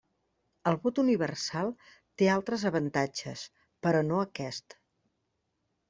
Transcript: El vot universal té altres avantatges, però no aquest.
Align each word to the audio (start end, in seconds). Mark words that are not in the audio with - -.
El 0.71 0.77
vot 0.85 1.01
universal 1.03 1.69
té 2.23 2.31
altres 2.37 2.65
avantatges, 2.71 3.47
però 3.87 4.05
no 4.11 4.21
aquest. 4.27 4.81